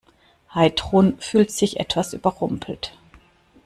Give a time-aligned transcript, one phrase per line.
[0.55, 2.93] Heidrun fühlt sich etwas überrumpelt.